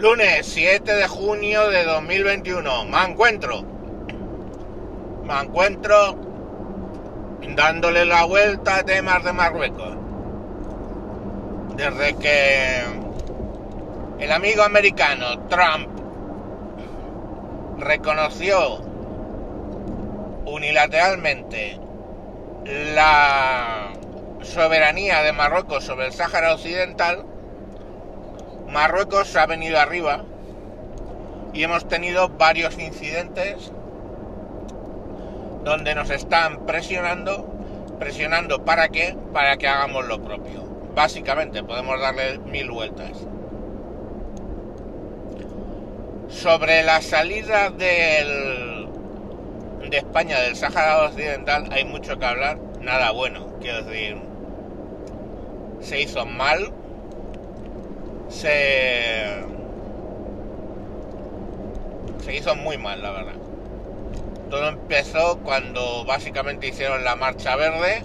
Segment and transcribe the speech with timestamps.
[0.00, 2.86] Lunes 7 de junio de 2021.
[2.86, 3.62] Me encuentro.
[5.24, 6.16] Me encuentro
[7.54, 9.94] dándole la vuelta a temas de Marruecos.
[11.76, 12.82] Desde que
[14.20, 15.90] el amigo americano Trump
[17.76, 18.78] reconoció
[20.46, 21.78] unilateralmente
[22.94, 23.92] la
[24.40, 27.26] soberanía de Marruecos sobre el Sáhara Occidental,
[28.72, 30.24] Marruecos ha venido arriba
[31.52, 33.72] y hemos tenido varios incidentes
[35.64, 37.48] donde nos están presionando,
[37.98, 40.62] presionando para qué, para que hagamos lo propio.
[40.94, 43.26] Básicamente podemos darle mil vueltas.
[46.28, 48.88] Sobre la salida del,
[49.90, 54.16] de España del Sáhara Occidental hay mucho que hablar, nada bueno, quiero decir,
[55.80, 56.72] se hizo mal,
[58.30, 59.44] se,
[62.24, 63.34] se hizo muy mal, la verdad.
[64.48, 68.02] Todo empezó cuando básicamente hicieron la marcha verde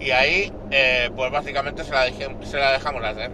[0.00, 3.32] y ahí, eh, pues básicamente se la, dejamos hacer.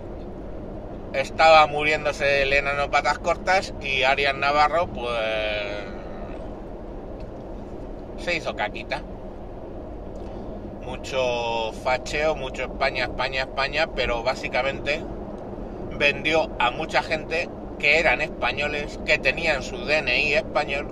[1.13, 5.21] Estaba muriéndose el enano patas cortas y Arias Navarro, pues
[8.19, 9.03] se hizo caquita.
[10.83, 15.03] Mucho facheo, mucho España, España, España, pero básicamente
[15.99, 20.89] vendió a mucha gente que eran españoles, que tenían su DNI español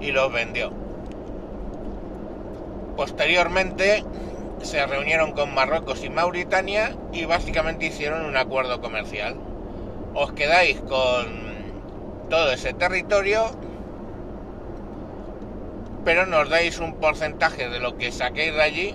[0.00, 0.72] y los vendió.
[2.96, 4.04] Posteriormente
[4.62, 9.36] se reunieron con Marruecos y Mauritania y básicamente hicieron un acuerdo comercial.
[10.14, 13.50] Os quedáis con todo ese territorio,
[16.04, 18.94] pero nos dais un porcentaje de lo que saquéis de allí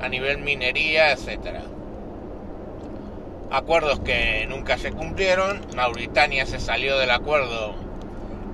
[0.00, 1.62] a nivel minería, etcétera.
[3.54, 7.76] Acuerdos que nunca se cumplieron, Mauritania se salió del acuerdo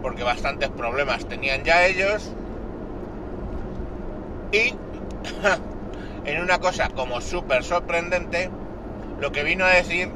[0.02, 2.30] porque bastantes problemas tenían ya ellos.
[4.52, 4.74] Y
[6.26, 8.50] en una cosa como súper sorprendente,
[9.18, 10.10] lo que vino a decir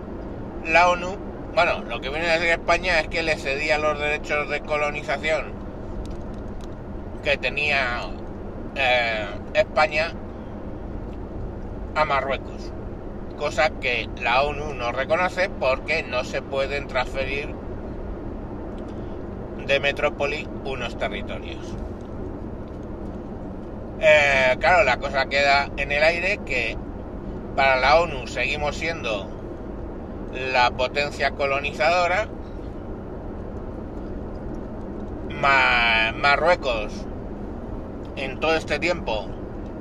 [0.67, 1.17] la ONU,
[1.55, 5.53] bueno, lo que vino a decir España es que le cedía los derechos de colonización
[7.23, 8.03] que tenía
[8.77, 10.13] eh, España
[11.95, 12.71] a Marruecos,
[13.37, 17.55] cosa que la ONU no reconoce porque no se pueden transferir
[19.67, 21.65] de metrópoli unos territorios.
[24.01, 26.77] Eh, claro, la cosa queda en el aire que
[27.57, 29.29] para la ONU seguimos siendo
[30.33, 32.29] la potencia colonizadora.
[36.17, 36.93] Marruecos
[38.17, 39.27] en todo este tiempo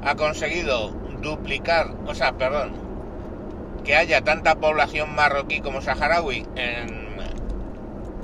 [0.04, 0.90] ha conseguido
[1.22, 2.83] duplicar, o sea, perdón,
[3.84, 7.18] que haya tanta población marroquí como saharaui en,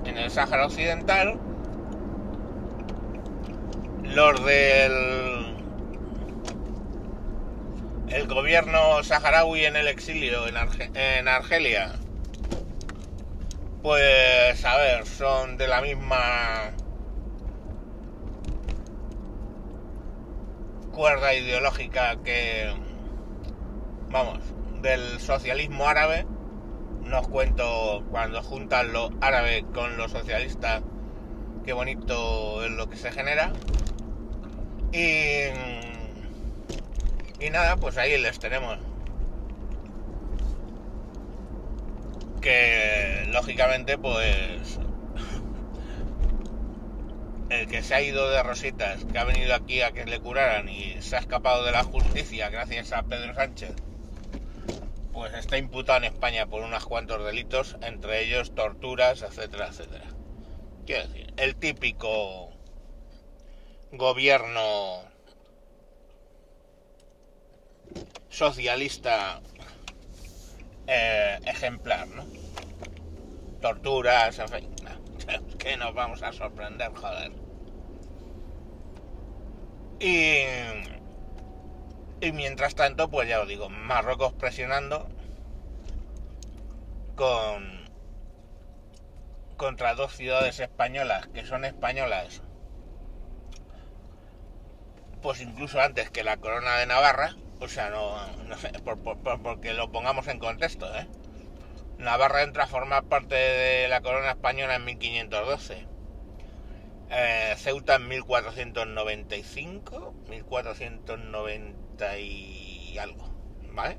[0.06, 1.38] en el Sáhara Occidental
[4.03, 5.56] los del
[8.09, 10.56] el gobierno saharaui en el exilio en,
[10.96, 11.91] en Argelia,
[13.84, 16.72] pues a ver, son de la misma
[20.91, 22.74] cuerda ideológica que,
[24.09, 24.40] vamos,
[24.81, 26.25] del socialismo árabe.
[27.03, 30.81] No os cuento cuando juntan lo árabe con lo socialista,
[31.66, 33.51] qué bonito es lo que se genera.
[34.91, 35.50] Y,
[37.40, 38.78] y nada, pues ahí les tenemos.
[42.41, 44.79] Que lógicamente pues
[47.50, 50.69] el que se ha ido de rositas, que ha venido aquí a que le curaran
[50.69, 53.75] y se ha escapado de la justicia gracias a Pedro Sánchez,
[55.19, 60.06] pues está imputado en España por unos cuantos delitos, entre ellos torturas, etcétera, etcétera.
[60.85, 62.52] Quiero decir, el típico
[63.91, 65.02] gobierno
[68.29, 69.41] socialista
[70.88, 72.25] eh, ejemplar, ¿no?
[73.62, 74.76] Torturas, en fin,
[75.58, 77.34] que nos vamos a sorprender, joder.
[79.99, 80.98] Y,
[82.22, 85.08] y mientras tanto, pues ya os digo, Marruecos presionando
[87.16, 87.80] con
[89.58, 92.42] contra dos ciudades españolas que son españolas
[95.22, 99.42] pues incluso antes que la corona de Navarra, o sea, no, no sé, por, por,
[99.42, 101.08] porque lo pongamos en contexto, ¿eh?
[101.98, 105.86] Navarra entra a formar parte de la corona española en 1512,
[107.09, 113.29] eh, Ceuta en 1495, 1490 y algo,
[113.73, 113.97] ¿vale?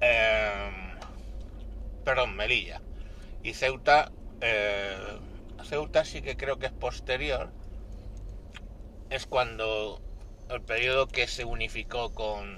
[0.00, 0.70] Eh,
[2.04, 2.80] perdón, Melilla.
[3.42, 4.96] Y Ceuta, eh,
[5.64, 7.50] Ceuta sí que creo que es posterior,
[9.10, 10.00] es cuando
[10.48, 12.56] el periodo que se unificó con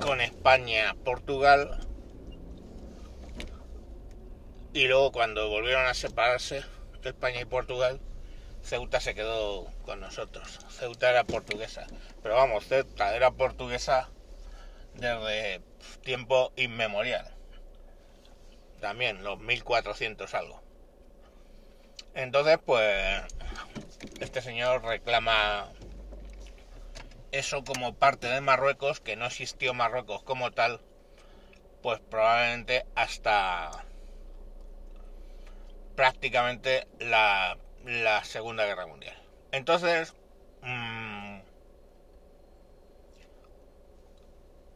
[0.00, 1.83] con España, Portugal
[4.74, 6.64] y luego cuando volvieron a separarse
[7.04, 8.00] España y Portugal,
[8.62, 10.58] Ceuta se quedó con nosotros.
[10.68, 11.86] Ceuta era portuguesa,
[12.22, 14.10] pero vamos, Ceuta era portuguesa
[14.94, 15.62] desde
[16.02, 17.32] tiempo inmemorial.
[18.80, 20.60] También los 1400 algo.
[22.14, 23.22] Entonces, pues
[24.20, 25.68] este señor reclama
[27.30, 30.80] eso como parte de Marruecos, que no existió Marruecos como tal,
[31.80, 33.84] pues probablemente hasta
[35.94, 37.56] prácticamente la,
[38.24, 39.16] Segunda Guerra Mundial.
[39.52, 40.14] Entonces,
[40.62, 41.40] mm,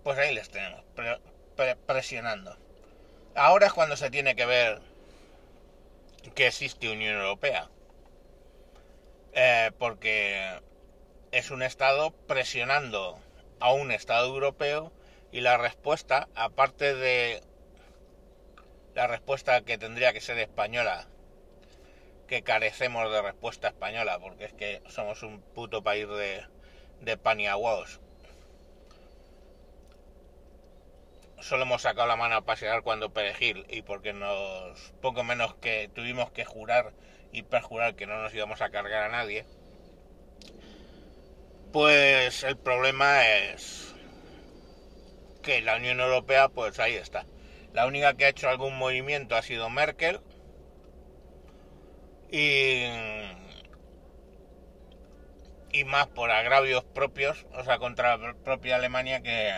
[0.02, 0.84] pues ahí les tenemos,
[1.86, 2.56] presionando.
[3.34, 4.80] Ahora es cuando se tiene que ver
[6.34, 7.68] que existe Unión Europea.
[9.32, 10.60] Eh, porque
[11.32, 13.18] es un Estado presionando
[13.60, 14.92] a un Estado europeo
[15.30, 17.42] y la respuesta, aparte de
[18.98, 21.06] la respuesta que tendría que ser española,
[22.26, 26.44] que carecemos de respuesta española, porque es que somos un puto país de,
[27.02, 28.00] de paniaguaos.
[31.38, 35.88] Solo hemos sacado la mano a pasear cuando perejil y porque nos poco menos que
[35.94, 36.92] tuvimos que jurar
[37.30, 39.44] y perjurar que no nos íbamos a cargar a nadie
[41.72, 43.94] pues el problema es
[45.42, 47.26] que la Unión Europea, pues ahí está.
[47.72, 50.20] La única que ha hecho algún movimiento ha sido Merkel.
[52.30, 52.84] Y,
[55.72, 59.52] y más por agravios propios, o sea, contra la propia Alemania que,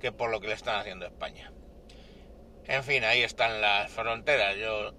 [0.00, 1.52] que por lo que le están haciendo a España.
[2.66, 4.56] En fin, ahí están las fronteras.
[4.56, 4.92] Yo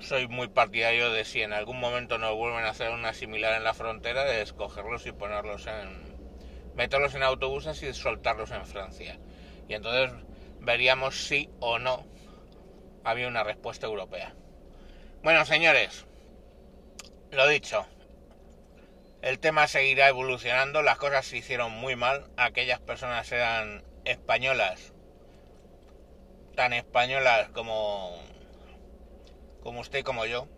[0.00, 3.64] soy muy partidario de si en algún momento nos vuelven a hacer una similar en
[3.64, 6.18] la frontera, de escogerlos y ponerlos en.
[6.74, 9.18] meterlos en autobuses y soltarlos en Francia.
[9.68, 10.12] Y entonces
[10.60, 12.06] veríamos si o no
[13.04, 14.34] había una respuesta europea.
[15.22, 16.06] Bueno, señores,
[17.30, 17.86] lo dicho.
[19.22, 24.94] El tema seguirá evolucionando, las cosas se hicieron muy mal, aquellas personas eran españolas,
[26.56, 28.18] tan españolas como
[29.62, 30.48] como usted y como yo,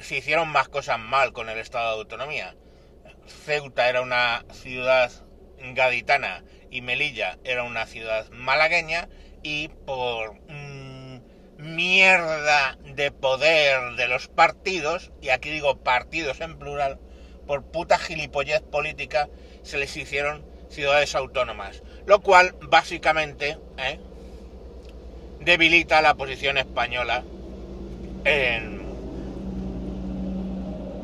[0.00, 2.56] se hicieron más cosas mal con el estado de autonomía.
[3.26, 5.10] Ceuta era una ciudad
[5.74, 9.08] gaditana y Melilla era una ciudad malagueña
[9.42, 10.36] y por
[11.58, 16.98] mierda de poder de los partidos, y aquí digo partidos en plural,
[17.46, 19.28] por puta gilipollez política
[19.62, 21.82] se les hicieron ciudades autónomas.
[22.06, 23.98] Lo cual básicamente ¿eh?
[25.40, 27.24] debilita la posición española
[28.24, 28.82] en,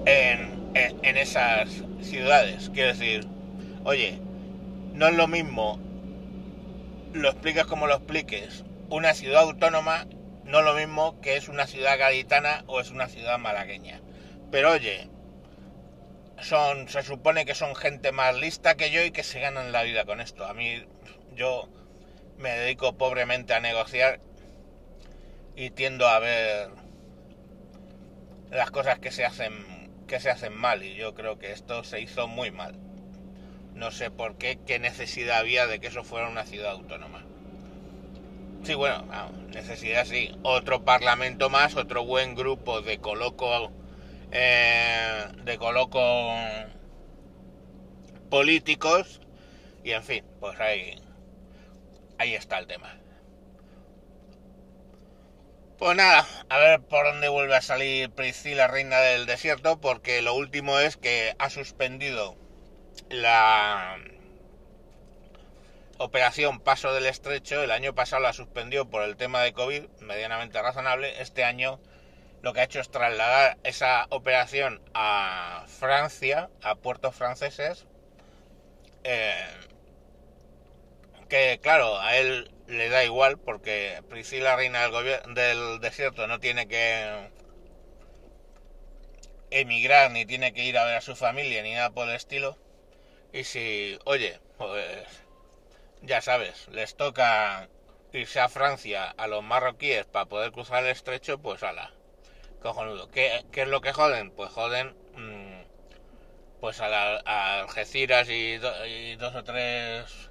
[0.07, 1.71] en, esas
[2.03, 2.71] ciudades.
[2.73, 3.27] Quiero decir,
[3.85, 4.19] oye,
[4.95, 5.81] no es lo mismo,
[7.13, 10.07] lo expliques como lo expliques, una ciudad autónoma
[10.45, 14.01] no es lo mismo que es una ciudad gaditana o es una ciudad malagueña.
[14.53, 15.11] Pero oye,
[16.41, 19.83] son, se supone que son gente más lista que yo y que se ganan la
[19.83, 20.47] vida con esto.
[20.47, 20.85] A mí,
[21.35, 21.69] yo
[22.39, 24.21] me dedico pobremente a negociar
[25.57, 26.71] y tiendo a ver
[28.51, 29.75] las cosas que se hacen
[30.07, 32.79] que se hacen mal y yo creo que esto se hizo muy mal.
[33.75, 37.25] No sé por qué, qué necesidad había de que eso fuera una ciudad autónoma.
[38.65, 39.05] Sí, bueno,
[39.53, 40.35] necesidad sí.
[40.43, 43.71] Otro parlamento más, otro buen grupo de coloco
[44.33, 46.35] eh, de coloco
[48.31, 49.21] políticos
[49.85, 50.97] y en fin, pues ahí
[52.19, 52.97] ahí está el tema.
[55.79, 60.35] Pues nada, a ver por dónde vuelve a salir Priscila, reina del desierto, porque lo
[60.35, 62.37] último es que ha suspendido
[63.09, 63.99] la
[65.99, 67.63] operación Paso del Estrecho.
[67.63, 71.21] El año pasado la suspendió por el tema de COVID, medianamente razonable.
[71.21, 71.81] Este año
[72.43, 77.87] lo que ha hecho es trasladar esa operación a Francia, a puertos franceses.
[79.05, 79.47] Eh,
[81.29, 86.69] que claro, a él le da igual porque Priscila, reina del, del desierto, no tiene
[86.69, 87.31] que
[89.51, 92.59] emigrar ni tiene que ir a ver a su familia ni nada por el estilo.
[93.35, 95.09] Y si, oye, pues
[96.03, 97.69] ya sabes, les toca
[98.13, 101.91] irse a Francia a los marroquíes para poder cruzar el estrecho, pues ala,
[102.63, 103.11] cojonudo.
[103.11, 104.31] ¿Qué, qué es lo que joden?
[104.31, 105.65] Pues joden mm,
[106.61, 110.31] pues a, la, Algeciras y, y dos o tres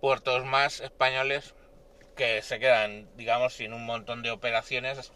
[0.00, 1.54] puertos más españoles
[2.16, 5.12] que se quedan, digamos, sin un montón de operaciones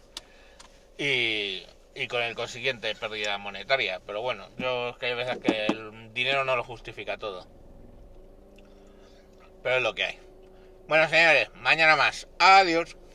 [0.99, 1.63] y,
[1.97, 3.99] y con el consiguiente pérdida monetaria.
[4.05, 7.47] Pero bueno, yo es que hay veces que el dinero no lo justifica todo.
[9.63, 10.19] Pero es lo que hay.
[10.87, 12.27] Bueno, señores, mañana más.
[12.39, 12.97] Adiós.